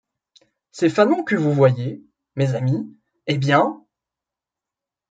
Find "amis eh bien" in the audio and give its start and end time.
2.55-3.85